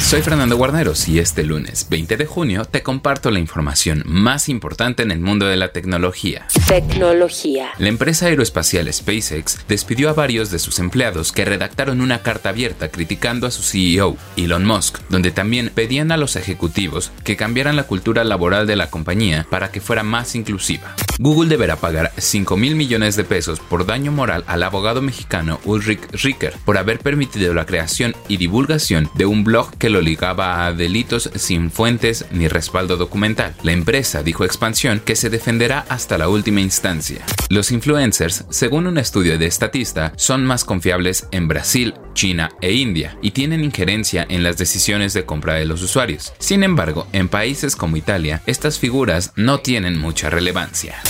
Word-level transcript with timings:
Soy 0.00 0.22
Fernando 0.22 0.56
Guarneros 0.56 1.08
y 1.08 1.20
este 1.20 1.44
lunes 1.44 1.86
20 1.88 2.16
de 2.16 2.26
junio 2.26 2.64
te 2.64 2.82
comparto 2.82 3.30
la 3.30 3.38
información 3.38 4.02
más 4.06 4.48
importante 4.48 5.04
en 5.04 5.12
el 5.12 5.20
mundo 5.20 5.46
de 5.46 5.56
la 5.56 5.72
tecnología. 5.72 6.48
Tecnología. 6.66 7.68
La 7.78 7.88
empresa 7.88 8.26
aeroespacial 8.26 8.92
SpaceX 8.92 9.58
despidió 9.68 10.08
a 10.08 10.14
varios 10.14 10.50
de 10.50 10.58
sus 10.58 10.80
empleados 10.80 11.30
que 11.30 11.44
redactaron 11.44 12.00
una 12.00 12.22
carta 12.22 12.48
abierta 12.48 12.88
criticando 12.88 13.46
a 13.46 13.52
su 13.52 13.62
CEO, 13.62 14.16
Elon 14.36 14.64
Musk, 14.64 14.98
donde 15.10 15.30
también 15.30 15.70
pedían 15.72 16.10
a 16.10 16.16
los 16.16 16.34
ejecutivos 16.34 17.12
que 17.22 17.36
cambiaran 17.36 17.76
la 17.76 17.84
cultura 17.84 18.24
laboral 18.24 18.66
de 18.66 18.76
la 18.76 18.90
compañía 18.90 19.46
para 19.48 19.70
que 19.70 19.80
fuera 19.80 20.02
más 20.02 20.34
inclusiva. 20.34 20.96
Google 21.22 21.50
deberá 21.50 21.76
pagar 21.76 22.12
5 22.16 22.56
mil 22.56 22.76
millones 22.76 23.14
de 23.14 23.24
pesos 23.24 23.60
por 23.60 23.84
daño 23.84 24.10
moral 24.10 24.42
al 24.46 24.62
abogado 24.62 25.02
mexicano 25.02 25.60
Ulrich 25.66 26.00
Ricker 26.12 26.54
por 26.64 26.78
haber 26.78 26.98
permitido 27.00 27.52
la 27.52 27.66
creación 27.66 28.16
y 28.26 28.38
divulgación 28.38 29.10
de 29.16 29.26
un 29.26 29.44
blog 29.44 29.70
que 29.76 29.90
lo 29.90 30.00
ligaba 30.00 30.64
a 30.64 30.72
delitos 30.72 31.28
sin 31.34 31.70
fuentes 31.70 32.24
ni 32.30 32.48
respaldo 32.48 32.96
documental. 32.96 33.54
La 33.62 33.72
empresa 33.72 34.22
dijo 34.22 34.46
Expansión 34.46 35.02
que 35.04 35.14
se 35.14 35.28
defenderá 35.28 35.84
hasta 35.90 36.16
la 36.16 36.30
última 36.30 36.62
instancia. 36.62 37.22
Los 37.50 37.70
influencers, 37.70 38.46
según 38.48 38.86
un 38.86 38.96
estudio 38.96 39.36
de 39.36 39.44
Estatista, 39.44 40.14
son 40.16 40.46
más 40.46 40.64
confiables 40.64 41.26
en 41.32 41.48
Brasil, 41.48 41.92
China 42.14 42.50
e 42.60 42.72
India 42.72 43.16
y 43.22 43.30
tienen 43.30 43.64
injerencia 43.64 44.26
en 44.28 44.42
las 44.42 44.58
decisiones 44.58 45.12
de 45.14 45.24
compra 45.24 45.54
de 45.54 45.64
los 45.64 45.82
usuarios. 45.82 46.32
Sin 46.38 46.62
embargo, 46.62 47.06
en 47.12 47.28
países 47.28 47.76
como 47.76 47.96
Italia, 47.96 48.42
estas 48.46 48.78
figuras 48.78 49.32
no 49.36 49.60
tienen 49.60 49.98
mucha 49.98 50.30
relevancia. 50.30 51.00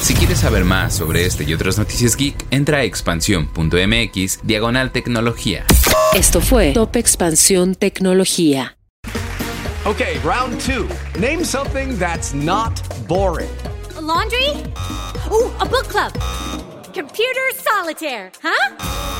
Si 0.00 0.14
quieres 0.14 0.38
saber 0.38 0.64
más 0.64 0.94
sobre 0.96 1.26
este 1.26 1.44
y 1.44 1.52
otras 1.52 1.78
noticias 1.78 2.16
geek, 2.16 2.34
entra 2.50 2.78
a 2.78 2.84
expansión.mx 2.84 4.40
diagonal 4.42 4.92
tecnología. 4.92 5.66
Esto 6.14 6.40
fue 6.40 6.72
Top 6.72 6.96
Expansión 6.96 7.74
Tecnología. 7.74 8.76
Okay, 9.84 10.18
round 10.24 10.60
two. 10.60 10.88
Name 11.18 11.44
something 11.44 11.98
that's 11.98 12.34
not 12.34 12.80
boring. 13.06 13.48
A 13.96 14.00
laundry? 14.00 14.50
Ooh, 15.30 15.50
a 15.60 15.64
book 15.64 15.88
club. 15.88 16.12
Computer 16.92 17.52
solitaire, 17.54 18.32
huh? 18.42 19.19